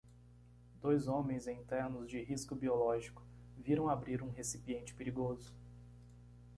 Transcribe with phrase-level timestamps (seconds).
[0.81, 3.21] Dois homens em ternos de risco biológico
[3.55, 5.53] viram abrir um recipiente perigoso.